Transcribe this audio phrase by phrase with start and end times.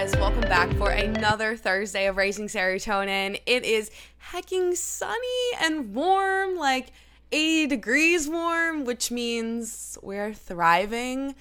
[0.00, 0.16] guys?
[0.16, 3.38] Welcome back for another Thursday of Raising Serotonin.
[3.44, 6.92] It is hecking sunny and warm, like
[7.32, 11.34] 80 degrees warm, which means we're thriving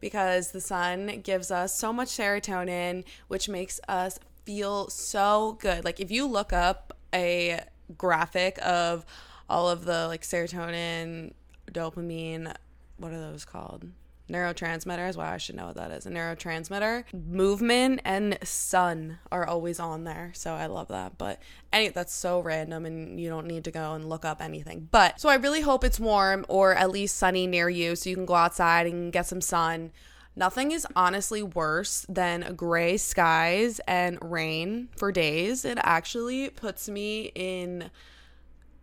[0.00, 5.84] because the sun gives us so much serotonin, which makes us feel so good.
[5.84, 7.60] Like if you look up a
[7.98, 9.04] graphic of
[9.50, 11.34] all of the like serotonin,
[11.70, 12.54] dopamine,
[12.96, 13.84] what are those called?
[14.30, 15.16] Neurotransmitters.
[15.16, 16.06] Wow, I should know what that is.
[16.06, 17.04] A neurotransmitter.
[17.12, 20.32] Movement and sun are always on there.
[20.34, 21.18] So I love that.
[21.18, 21.40] But
[21.72, 24.88] any that's so random and you don't need to go and look up anything.
[24.90, 28.16] But so I really hope it's warm or at least sunny near you so you
[28.16, 29.92] can go outside and get some sun.
[30.38, 35.64] Nothing is honestly worse than gray skies and rain for days.
[35.64, 37.90] It actually puts me in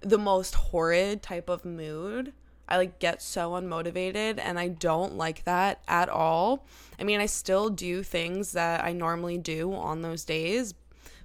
[0.02, 2.34] the most horrid type of mood
[2.68, 6.66] I like get so unmotivated and I don't like that at all.
[7.00, 10.74] I mean, I still do things that I normally do on those days.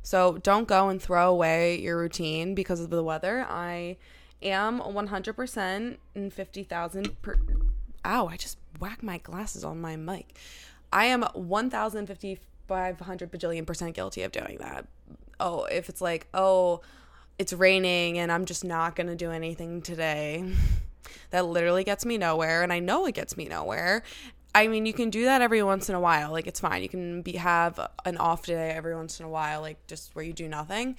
[0.02, 3.46] So don't go and throw away your routine because of the weather.
[3.48, 3.96] I
[4.42, 7.38] am 100% and 50,000 per
[8.04, 10.36] Ow, I just whacked my glasses on my mic.
[10.92, 14.86] I am 1,055 bajillion percent guilty of doing that.
[15.38, 16.80] Oh, if it's like, oh,
[17.38, 20.44] it's raining and I'm just not going to do anything today.
[21.30, 24.02] that literally gets me nowhere and I know it gets me nowhere.
[24.54, 26.32] I mean, you can do that every once in a while.
[26.32, 26.82] Like it's fine.
[26.82, 30.24] You can be have an off day every once in a while like just where
[30.24, 30.96] you do nothing.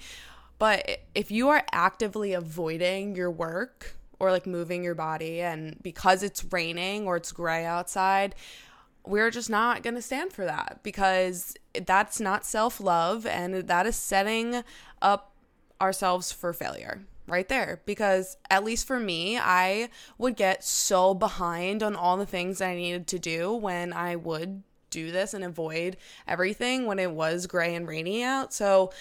[0.58, 6.22] But if you are actively avoiding your work or like moving your body and because
[6.22, 8.34] it's raining or it's gray outside,
[9.04, 13.96] we're just not going to stand for that because that's not self-love and that is
[13.96, 14.62] setting
[15.00, 15.32] up
[15.80, 17.00] ourselves for failure
[17.30, 22.26] right there because at least for me, I would get so behind on all the
[22.26, 25.96] things that I needed to do when I would do this and avoid
[26.26, 28.52] everything when it was gray and rainy out.
[28.52, 28.92] So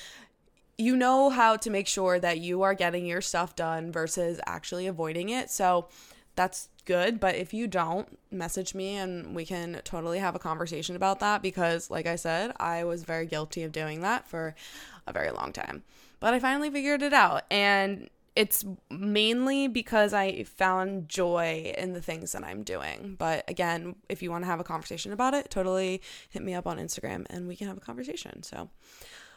[0.77, 4.87] you know how to make sure that you are getting your stuff done versus actually
[4.87, 5.49] avoiding it.
[5.49, 5.89] So
[6.35, 7.19] that's good.
[7.19, 11.41] But if you don't, message me and we can totally have a conversation about that
[11.41, 14.55] because, like I said, I was very guilty of doing that for
[15.05, 15.83] a very long time.
[16.21, 17.43] But I finally figured it out.
[17.51, 23.17] And it's mainly because I found joy in the things that I'm doing.
[23.19, 26.65] But again, if you want to have a conversation about it, totally hit me up
[26.65, 28.41] on Instagram and we can have a conversation.
[28.43, 28.69] So,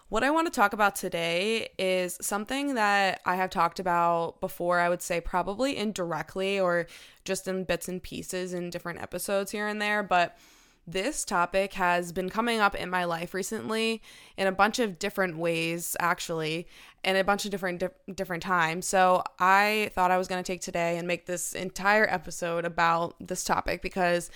[0.08, 4.78] what I want to talk about today is something that I have talked about before,
[4.78, 6.86] I would say probably indirectly or
[7.24, 10.38] just in bits and pieces in different episodes here and there, but
[10.86, 14.02] this topic has been coming up in my life recently
[14.36, 16.66] in a bunch of different ways actually
[17.04, 18.86] in a bunch of different di- different times.
[18.86, 23.14] So i thought i was going to take today and make this entire episode about
[23.20, 24.30] this topic because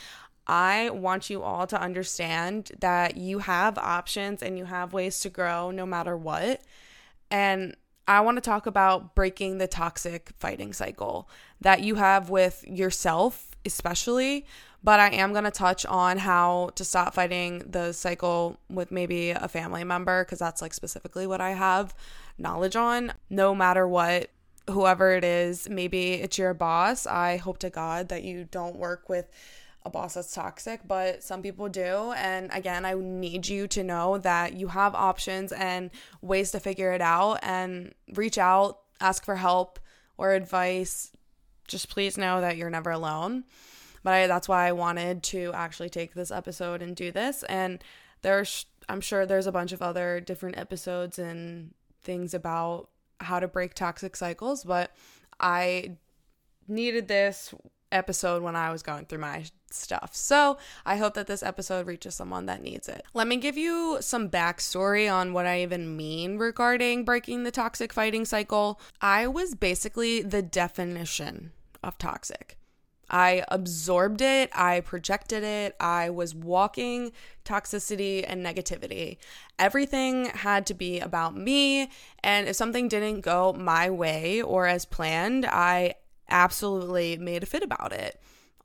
[0.47, 5.29] i want you all to understand that you have options and you have ways to
[5.29, 6.61] grow no matter what.
[7.31, 7.77] And
[8.09, 11.29] I want to talk about breaking the toxic fighting cycle
[11.61, 14.47] that you have with yourself, especially,
[14.85, 19.31] but I am going to touch on how to stop fighting the cycle with maybe
[19.31, 21.95] a family member because that's like specifically what I have
[22.39, 23.13] knowledge on.
[23.29, 24.31] No matter what,
[24.71, 27.07] whoever it is, maybe it's your boss.
[27.07, 29.29] I hope to God that you don't work with
[29.87, 32.13] a boss that's toxic, but some people do.
[32.17, 36.93] And again, I need you to know that you have options and ways to figure
[36.93, 39.79] it out and reach out, ask for help
[40.19, 41.13] or advice.
[41.69, 43.45] Just please know that you're never alone.
[44.03, 47.43] But I, that's why I wanted to actually take this episode and do this.
[47.45, 47.83] And
[48.23, 52.89] there's, I'm sure there's a bunch of other different episodes and things about
[53.21, 54.95] how to break toxic cycles, but
[55.41, 55.97] I
[56.69, 57.55] needed this
[57.93, 60.15] episode when I was going through my stuff.
[60.15, 63.05] So I hope that this episode reaches someone that needs it.
[63.15, 67.93] Let me give you some backstory on what I even mean regarding breaking the toxic
[67.93, 68.81] fighting cycle.
[69.01, 71.53] I was basically the definition
[71.83, 72.57] of toxic.
[73.09, 77.13] I absorbed it, I projected it, I was walking
[77.45, 79.19] toxicity and negativity.
[79.61, 81.89] Everything had to be about me,
[82.25, 85.95] and if something didn't go my way or as planned, I
[86.29, 88.21] absolutely made a fit about it.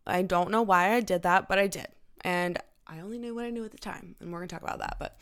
[0.05, 1.87] I don't know why I did that, but I did.
[2.21, 4.63] And I only knew what I knew at the time, and we're going to talk
[4.63, 4.97] about that.
[4.99, 5.17] But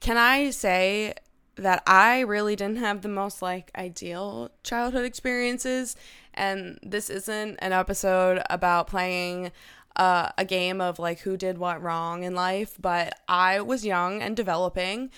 [0.00, 1.14] can I say
[1.56, 5.96] that I really didn't have the most like ideal childhood experiences?
[6.34, 9.52] And this isn't an episode about playing
[9.96, 14.22] uh, a game of like who did what wrong in life, but I was young
[14.22, 15.10] and developing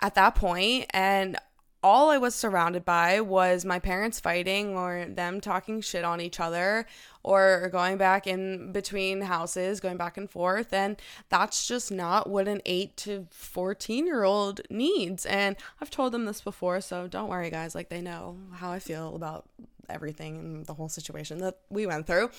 [0.00, 1.36] at that point, and
[1.82, 6.40] all I was surrounded by was my parents fighting or them talking shit on each
[6.40, 6.86] other
[7.22, 10.72] or going back in between houses, going back and forth.
[10.72, 10.96] And
[11.28, 15.26] that's just not what an 8 to 14 year old needs.
[15.26, 17.74] And I've told them this before, so don't worry, guys.
[17.74, 19.48] Like, they know how I feel about
[19.88, 22.30] everything and the whole situation that we went through.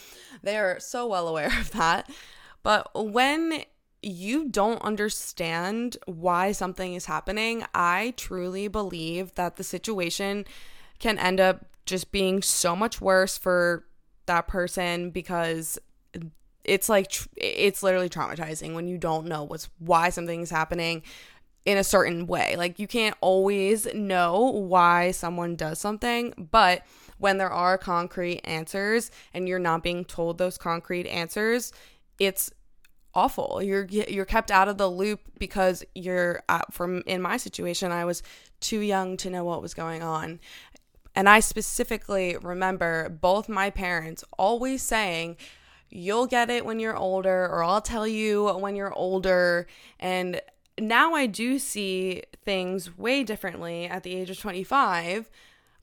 [0.43, 2.09] They are so well aware of that.
[2.63, 3.63] But when
[4.07, 10.45] you don't understand why something is happening, I truly believe that the situation
[10.99, 13.85] can end up just being so much worse for
[14.25, 15.79] that person because
[16.63, 21.01] it's like it's literally traumatizing when you don't know what's why something is happening
[21.65, 22.55] in a certain way.
[22.57, 26.83] Like you can't always know why someone does something, but
[27.17, 31.71] when there are concrete answers and you're not being told those concrete answers,
[32.19, 32.51] it's
[33.13, 33.61] awful.
[33.61, 38.05] You're you're kept out of the loop because you're uh, from in my situation I
[38.05, 38.23] was
[38.59, 40.39] too young to know what was going on.
[41.15, 45.37] And I specifically remember both my parents always saying,
[45.89, 49.67] You'll get it when you're older, or I'll tell you when you're older.
[49.99, 50.41] And
[50.79, 55.29] now I do see things way differently at the age of 25.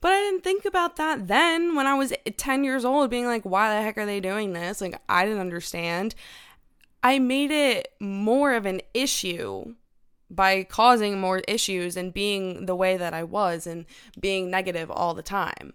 [0.01, 3.43] But I didn't think about that then when I was 10 years old, being like,
[3.43, 4.79] why the heck are they doing this?
[4.79, 6.13] Like, I didn't understand.
[7.05, 9.75] I made it more of an issue
[10.31, 13.85] by causing more issues and being the way that I was and
[14.19, 15.73] being negative all the time.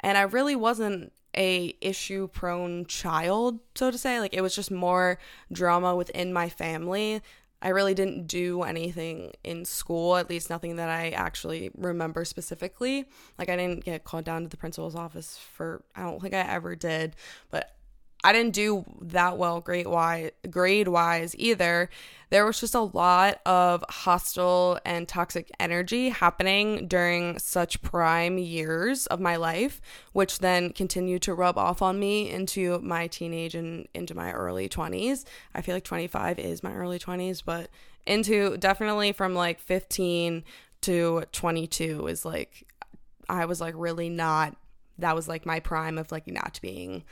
[0.00, 4.18] And I really wasn't a issue prone child, so to say.
[4.18, 5.20] Like it was just more
[5.52, 7.22] drama within my family.
[7.62, 13.04] I really didn't do anything in school, at least nothing that I actually remember specifically.
[13.38, 16.40] Like I didn't get called down to the principal's office for I don't think I
[16.40, 17.14] ever did,
[17.52, 17.76] but
[18.24, 21.90] I didn't do that well grade wise grade wise either.
[22.30, 29.06] There was just a lot of hostile and toxic energy happening during such prime years
[29.08, 29.82] of my life,
[30.12, 34.68] which then continued to rub off on me into my teenage and into my early
[34.68, 35.24] 20s.
[35.54, 37.68] I feel like 25 is my early 20s, but
[38.06, 40.44] into definitely from like 15
[40.82, 42.66] to 22 is like
[43.28, 44.56] I was like really not
[44.98, 47.04] that was like my prime of like not being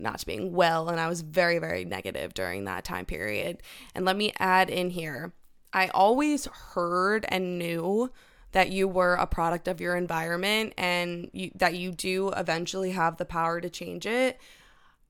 [0.00, 3.62] not being well and I was very very negative during that time period.
[3.94, 5.32] And let me add in here,
[5.72, 8.10] I always heard and knew
[8.54, 13.16] that you were a product of your environment and you, that you do eventually have
[13.16, 14.38] the power to change it.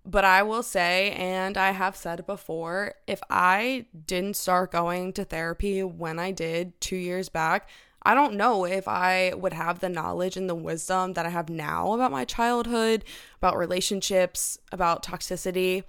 [0.06, 5.24] But I will say, and I have said before, if I didn't start going to
[5.24, 7.68] therapy when I did two years back,
[8.04, 11.48] I don't know if I would have the knowledge and the wisdom that I have
[11.48, 13.04] now about my childhood,
[13.38, 15.84] about relationships, about toxicity.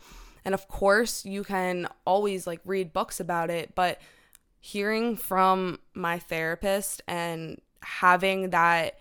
[0.45, 3.99] And of course, you can always like read books about it, but
[4.61, 8.97] hearing from my therapist and having that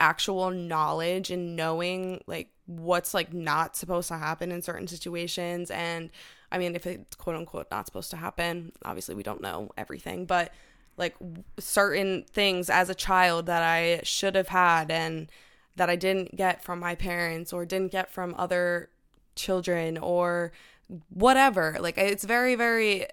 [0.00, 6.10] actual knowledge and knowing like what's like not supposed to happen in certain situations and
[6.50, 10.26] I mean if it's quote unquote not supposed to happen, obviously we don't know everything,
[10.26, 10.52] but
[10.96, 11.16] like
[11.58, 15.30] certain things as a child that I should have had and
[15.76, 18.90] that I didn't get from my parents or didn't get from other
[19.34, 20.52] children or
[21.10, 21.76] whatever.
[21.80, 23.06] Like it's very very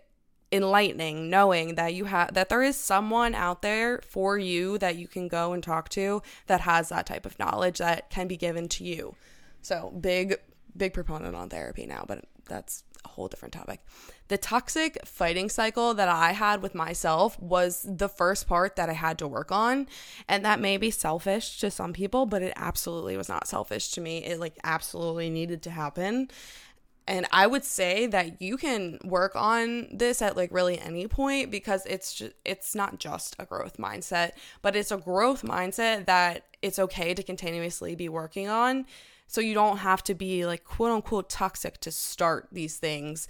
[0.51, 5.07] enlightening knowing that you have that there is someone out there for you that you
[5.07, 8.67] can go and talk to that has that type of knowledge that can be given
[8.67, 9.15] to you.
[9.61, 10.37] So, big
[10.75, 13.81] big proponent on therapy now, but that's a whole different topic.
[14.27, 18.93] The toxic fighting cycle that I had with myself was the first part that I
[18.93, 19.87] had to work on.
[20.27, 24.01] And that may be selfish to some people, but it absolutely was not selfish to
[24.01, 24.23] me.
[24.23, 26.29] It like absolutely needed to happen.
[27.07, 31.51] And I would say that you can work on this at like really any point
[31.51, 34.31] because it's just it's not just a growth mindset,
[34.61, 38.85] but it's a growth mindset that it's okay to continuously be working on
[39.31, 43.29] so you don't have to be like quote unquote toxic to start these things.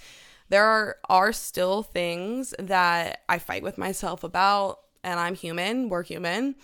[0.49, 6.01] There are, are still things that I fight with myself about, and I'm human, we're
[6.01, 6.55] human,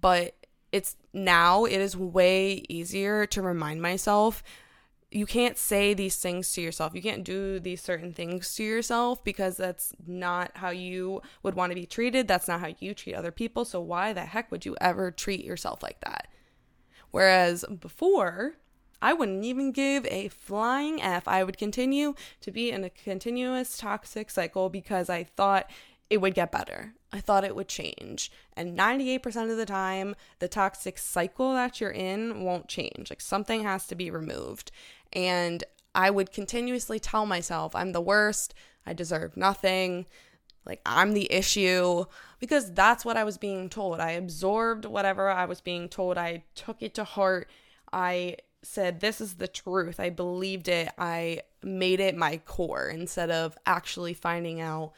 [0.00, 0.34] but
[0.72, 4.42] it's now it is way easier to remind myself
[5.10, 6.94] you can't say these things to yourself.
[6.94, 11.72] You can't do these certain things to yourself because that's not how you would want
[11.72, 12.28] to be treated.
[12.28, 13.64] That's not how you treat other people.
[13.64, 16.28] So, why the heck would you ever treat yourself like that?
[17.10, 18.54] Whereas before,
[19.02, 21.26] I wouldn't even give a flying F.
[21.26, 25.70] I would continue to be in a continuous toxic cycle because I thought
[26.10, 26.94] it would get better.
[27.12, 28.30] I thought it would change.
[28.56, 33.10] And 98% of the time, the toxic cycle that you're in won't change.
[33.10, 34.70] Like something has to be removed.
[35.12, 35.64] And
[35.94, 38.54] I would continuously tell myself, I'm the worst.
[38.86, 40.06] I deserve nothing.
[40.64, 42.04] like I'm the issue
[42.38, 44.00] because that's what I was being told.
[44.00, 46.18] I absorbed whatever I was being told.
[46.18, 47.48] I took it to heart.
[47.92, 50.00] I said, This is the truth.
[50.00, 50.90] I believed it.
[50.98, 54.92] I made it my core instead of actually finding out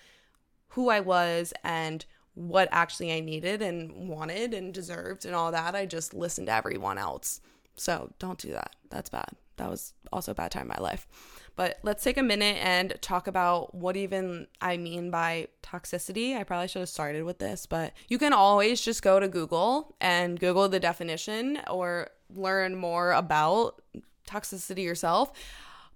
[0.69, 2.05] who I was and
[2.35, 5.75] what actually I needed and wanted and deserved and all that.
[5.75, 7.41] I just listened to everyone else.
[7.77, 8.75] So don't do that.
[8.91, 9.37] That's bad.
[9.57, 11.07] That was also a bad time in my life.
[11.55, 16.35] But let's take a minute and talk about what even I mean by toxicity.
[16.37, 19.95] I probably should have started with this, but you can always just go to Google
[20.01, 23.83] and Google the definition or learn more about
[24.27, 25.33] toxicity yourself.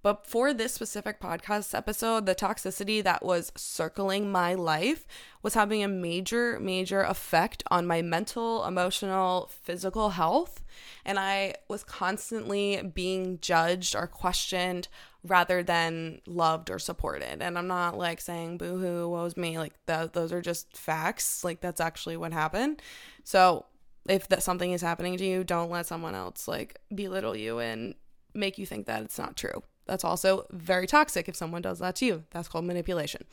[0.03, 5.05] But for this specific podcast episode, the toxicity that was circling my life
[5.41, 10.63] was having a major, major effect on my mental, emotional, physical health.
[11.03, 14.87] And I was constantly being judged or questioned
[15.23, 17.41] rather than loved or supported.
[17.41, 19.57] And I'm not like saying boo hoo, woe's me.
[19.57, 21.43] Like, that, those are just facts.
[21.43, 22.81] Like, that's actually what happened.
[23.23, 23.65] So,
[24.07, 27.95] if that something is happening to you, don't let someone else like belittle you and
[28.33, 29.63] make you think that it's not true.
[29.85, 32.23] That's also very toxic if someone does that to you.
[32.31, 33.23] That's called manipulation.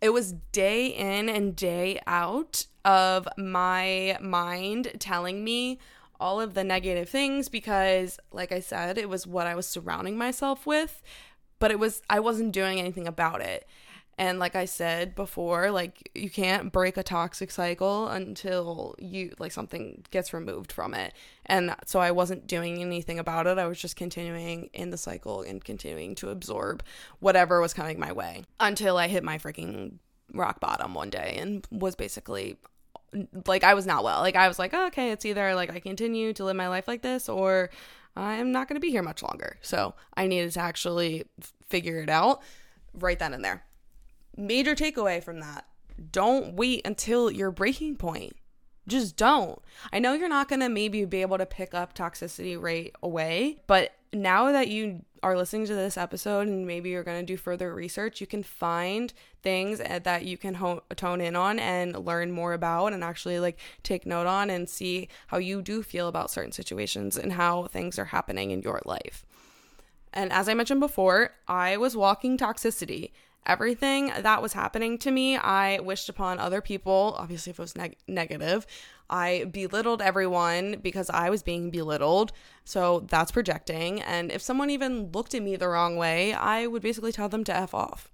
[0.00, 5.78] It was day in and day out of my mind telling me
[6.18, 10.16] all of the negative things because, like I said, it was what I was surrounding
[10.16, 11.02] myself with,
[11.58, 13.66] but it was, I wasn't doing anything about it.
[14.20, 19.50] And like I said before, like you can't break a toxic cycle until you like
[19.50, 21.14] something gets removed from it.
[21.46, 23.56] And so I wasn't doing anything about it.
[23.56, 26.82] I was just continuing in the cycle and continuing to absorb
[27.20, 29.94] whatever was coming my way until I hit my freaking
[30.34, 32.58] rock bottom one day and was basically
[33.46, 34.20] like I was not well.
[34.20, 36.86] Like I was like, oh, okay, it's either like I continue to live my life
[36.86, 37.70] like this or
[38.16, 39.56] I'm not going to be here much longer.
[39.62, 41.24] So I needed to actually
[41.70, 42.42] figure it out
[42.92, 43.64] right then and there
[44.40, 45.66] major takeaway from that
[46.12, 48.36] don't wait until your breaking point.
[48.88, 49.60] Just don't.
[49.92, 53.58] I know you're not going to maybe be able to pick up toxicity right away,
[53.66, 57.36] but now that you are listening to this episode and maybe you're going to do
[57.36, 61.94] further research, you can find things eh, that you can ho- tone in on and
[62.04, 66.08] learn more about and actually like take note on and see how you do feel
[66.08, 69.24] about certain situations and how things are happening in your life.
[70.12, 73.12] And as I mentioned before, I was walking toxicity
[73.46, 77.14] everything that was happening to me, I wished upon other people.
[77.18, 78.66] Obviously, if it was neg- negative,
[79.08, 82.32] I belittled everyone because I was being belittled.
[82.64, 84.00] So that's projecting.
[84.02, 87.44] And if someone even looked at me the wrong way, I would basically tell them
[87.44, 88.10] to F off.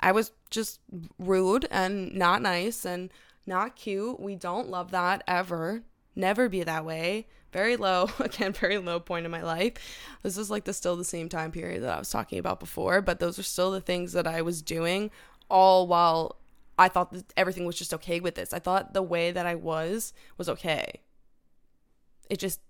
[0.00, 0.80] I was just
[1.18, 3.10] rude and not nice and
[3.46, 4.20] not cute.
[4.20, 5.82] We don't love that ever.
[6.14, 7.26] Never be that way
[7.56, 9.72] very low again very low point in my life.
[10.22, 13.00] This is like the still the same time period that i was talking about before
[13.00, 15.10] but those are still the things that i was doing
[15.48, 16.36] all while
[16.78, 18.52] i thought that everything was just okay with this.
[18.52, 21.00] I thought the way that i was was okay.
[22.28, 22.60] It just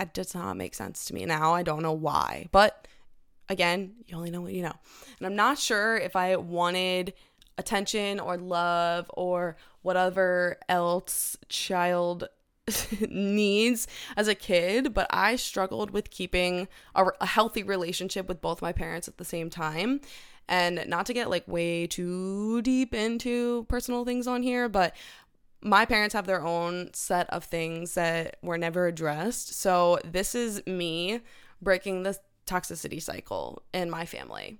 [0.00, 1.52] it does not make sense to me now.
[1.52, 2.48] I don't know why.
[2.50, 2.88] But
[3.50, 4.78] again you only know what you know.
[5.18, 7.12] And i'm not sure if i wanted
[7.58, 12.28] attention or love or whatever else child
[13.08, 18.62] needs as a kid, but I struggled with keeping a, a, healthy relationship with both
[18.62, 20.00] my parents at the same time.
[20.48, 24.96] And not to get like way too deep into personal things on here, but
[25.60, 29.54] my parents have their own set of things that were never addressed.
[29.60, 31.20] So this is me
[31.60, 34.58] breaking the toxicity cycle in my family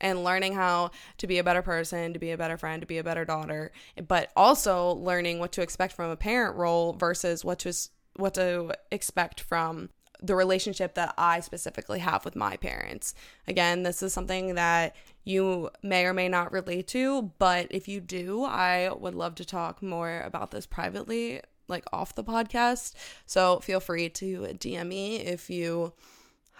[0.00, 2.98] and learning how to be a better person, to be a better friend, to be
[2.98, 3.72] a better daughter,
[4.06, 7.72] but also learning what to expect from a parent role versus what to
[8.16, 9.88] what to expect from
[10.22, 13.14] the relationship that I specifically have with my parents.
[13.48, 18.00] Again, this is something that you may or may not relate to, but if you
[18.00, 22.94] do, I would love to talk more about this privately, like off the podcast.
[23.26, 25.94] So feel free to DM me if you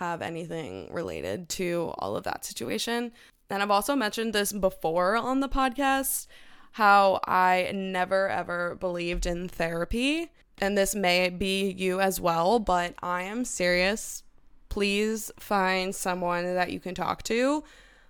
[0.00, 3.12] have anything related to all of that situation.
[3.50, 6.26] And I've also mentioned this before on the podcast
[6.72, 10.30] how I never ever believed in therapy.
[10.58, 14.22] And this may be you as well, but I am serious.
[14.70, 17.62] Please find someone that you can talk to.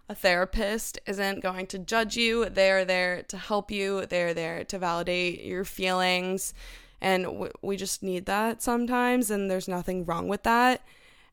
[0.09, 2.49] A therapist isn't going to judge you.
[2.49, 6.55] They're there to help you, they're there to validate your feelings.
[7.01, 10.83] And we just need that sometimes, and there's nothing wrong with that.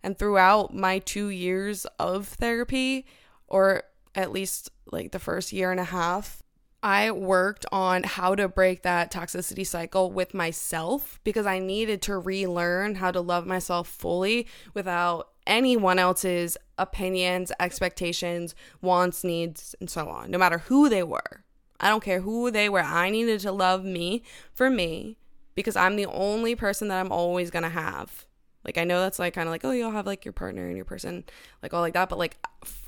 [0.04, 3.06] And throughout my two years of therapy,
[3.48, 3.84] or
[4.16, 6.44] at least like the first year and a half,
[6.84, 12.18] I worked on how to break that toxicity cycle with myself because I needed to
[12.18, 20.08] relearn how to love myself fully without anyone else's opinions, expectations, wants, needs, and so
[20.08, 21.44] on, no matter who they were.
[21.80, 22.82] I don't care who they were.
[22.82, 24.24] I needed to love me
[24.54, 25.18] for me
[25.56, 28.27] because I'm the only person that I'm always going to have.
[28.68, 30.76] Like I know that's like kind of like oh you'll have like your partner and
[30.76, 31.24] your person
[31.64, 32.38] like all like that but like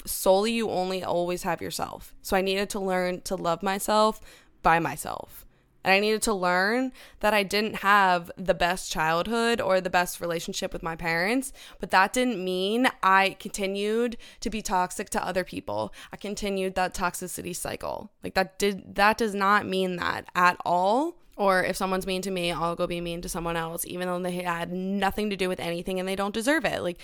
[0.05, 2.13] solely you only always have yourself.
[2.21, 4.21] So I needed to learn to love myself
[4.61, 5.45] by myself.
[5.83, 10.19] And I needed to learn that I didn't have the best childhood or the best
[10.19, 15.45] relationship with my parents, but that didn't mean I continued to be toxic to other
[15.45, 15.93] people.
[16.11, 18.11] I continued that toxicity cycle.
[18.23, 21.15] Like that did that does not mean that at all.
[21.39, 24.19] Or if someone's mean to me, I'll go be mean to someone else, even though
[24.19, 26.83] they had nothing to do with anything and they don't deserve it.
[26.83, 26.99] Like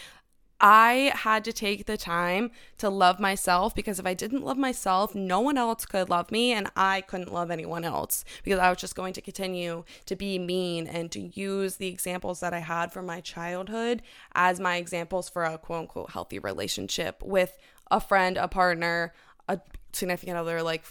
[0.59, 5.15] I had to take the time to love myself because if I didn't love myself,
[5.15, 8.77] no one else could love me and I couldn't love anyone else because I was
[8.77, 12.91] just going to continue to be mean and to use the examples that I had
[12.91, 14.01] from my childhood
[14.33, 17.57] as my examples for a quote unquote healthy relationship with
[17.89, 19.13] a friend, a partner,
[19.47, 19.61] a
[19.93, 20.83] significant other, like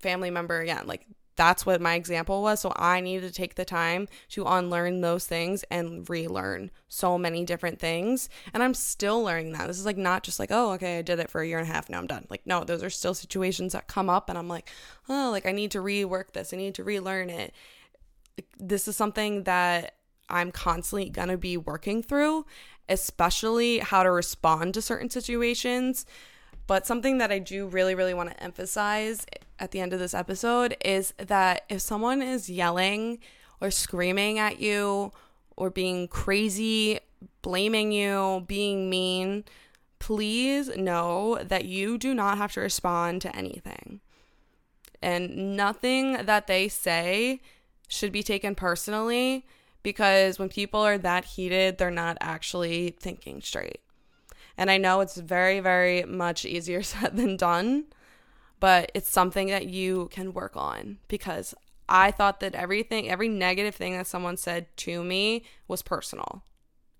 [0.00, 0.58] family member.
[0.60, 1.06] Again, like
[1.38, 2.60] that's what my example was.
[2.60, 7.44] So I needed to take the time to unlearn those things and relearn so many
[7.44, 8.28] different things.
[8.52, 9.68] And I'm still learning that.
[9.68, 11.68] This is like not just like, oh, okay, I did it for a year and
[11.68, 11.88] a half.
[11.88, 12.26] Now I'm done.
[12.28, 14.68] Like, no, those are still situations that come up and I'm like,
[15.08, 16.52] oh, like I need to rework this.
[16.52, 17.54] I need to relearn it.
[18.58, 19.94] This is something that
[20.28, 22.46] I'm constantly going to be working through,
[22.88, 26.04] especially how to respond to certain situations
[26.66, 29.24] but something that I do really, really want to emphasize
[29.58, 33.18] at the end of this episode is that if someone is yelling
[33.60, 35.12] or screaming at you
[35.56, 37.00] or being crazy,
[37.42, 39.44] blaming you, being mean,
[39.98, 44.00] please know that you do not have to respond to anything.
[45.02, 47.40] And nothing that they say
[47.88, 49.46] should be taken personally
[49.82, 53.80] because when people are that heated, they're not actually thinking straight.
[54.56, 57.84] And I know it's very, very much easier said than done,
[58.60, 61.54] but it's something that you can work on because
[61.88, 66.42] I thought that everything, every negative thing that someone said to me was personal.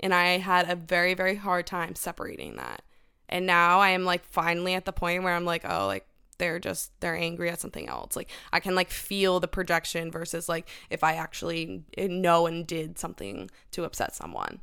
[0.00, 2.82] And I had a very, very hard time separating that.
[3.28, 6.06] And now I am like finally at the point where I'm like, oh, like
[6.38, 10.48] they're just they're angry at something else like i can like feel the projection versus
[10.48, 14.60] like if i actually know and did something to upset someone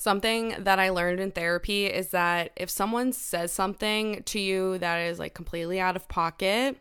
[0.00, 4.96] Something that I learned in therapy is that if someone says something to you that
[4.96, 6.78] is like completely out of pocket,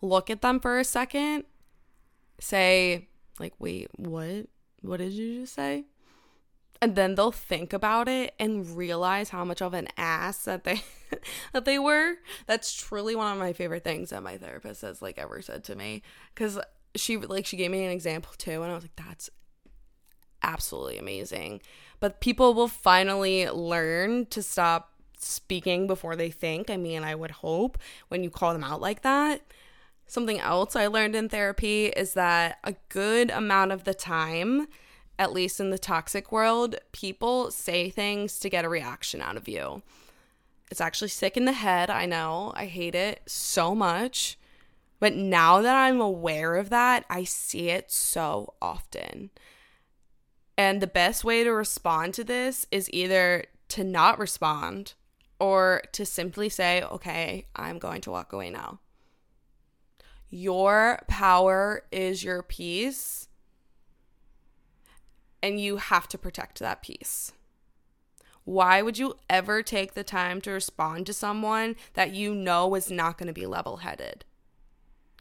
[0.00, 1.44] look at them for a second,
[2.40, 3.06] say,
[3.38, 4.48] like, wait, what?
[4.80, 5.84] What did you just say?
[6.80, 10.82] And then they'll think about it and realize how much of an ass that they
[11.52, 12.16] that they were.
[12.48, 15.76] That's truly one of my favorite things that my therapist has like ever said to
[15.76, 16.02] me.
[16.34, 16.58] Cause
[16.96, 19.30] she like she gave me an example too, and I was like, that's
[20.42, 21.60] absolutely amazing
[22.02, 26.68] but people will finally learn to stop speaking before they think.
[26.68, 29.42] I mean, I would hope when you call them out like that.
[30.08, 34.66] Something else I learned in therapy is that a good amount of the time,
[35.16, 39.46] at least in the toxic world, people say things to get a reaction out of
[39.46, 39.82] you.
[40.72, 41.88] It's actually sick in the head.
[41.88, 42.52] I know.
[42.56, 44.36] I hate it so much.
[44.98, 49.30] But now that I'm aware of that, I see it so often.
[50.62, 54.94] And the best way to respond to this is either to not respond
[55.40, 58.78] or to simply say, okay, I'm going to walk away now.
[60.30, 63.26] Your power is your peace,
[65.42, 67.32] and you have to protect that peace.
[68.44, 72.88] Why would you ever take the time to respond to someone that you know is
[72.88, 74.24] not going to be level headed?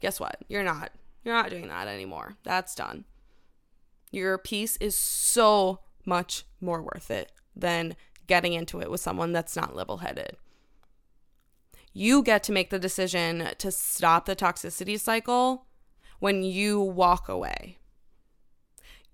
[0.01, 0.37] Guess what?
[0.47, 0.91] You're not.
[1.23, 2.35] You're not doing that anymore.
[2.43, 3.05] That's done.
[4.11, 7.95] Your peace is so much more worth it than
[8.27, 10.35] getting into it with someone that's not level headed.
[11.93, 15.65] You get to make the decision to stop the toxicity cycle
[16.19, 17.77] when you walk away.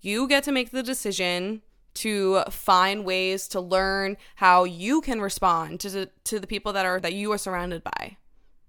[0.01, 1.61] You get to make the decision
[1.95, 6.85] to find ways to learn how you can respond to the, to the people that
[6.85, 8.17] are that you are surrounded by.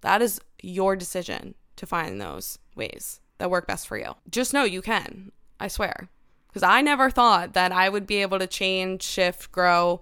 [0.01, 4.15] That is your decision to find those ways that work best for you.
[4.31, 5.33] Just know you can.
[5.61, 6.09] I swear
[6.49, 10.01] because I never thought that I would be able to change, shift, grow,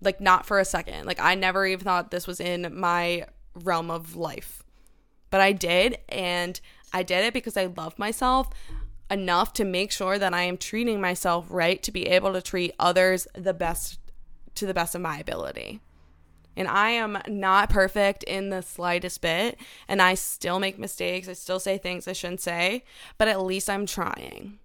[0.00, 1.06] like not for a second.
[1.06, 4.62] Like I never even thought this was in my realm of life.
[5.30, 6.60] But I did, and
[6.92, 8.48] I did it because I love myself
[9.10, 12.74] enough to make sure that I am treating myself right to be able to treat
[12.78, 13.98] others the best
[14.54, 15.80] to the best of my ability.
[16.56, 21.28] And I am not perfect in the slightest bit, and I still make mistakes.
[21.28, 22.84] I still say things I shouldn't say,
[23.18, 24.58] but at least I'm trying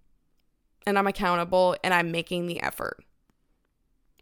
[0.85, 3.03] and I'm accountable and I'm making the effort.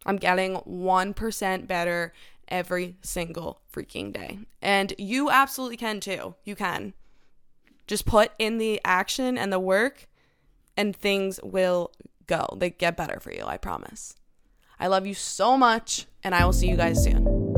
[0.05, 2.13] I'm getting 1% better
[2.47, 4.39] every single freaking day.
[4.61, 6.35] And you absolutely can too.
[6.43, 6.93] You can.
[7.87, 10.07] Just put in the action and the work,
[10.77, 11.91] and things will
[12.27, 12.47] go.
[12.57, 14.15] They get better for you, I promise.
[14.79, 17.52] I love you so much, and I will see you guys soon.